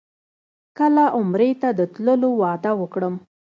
کله 0.77 1.03
عمرې 1.17 1.51
ته 1.61 1.69
د 1.79 1.81
تللو 1.93 2.29
وعده 2.41 2.71
وکړم. 2.81 3.15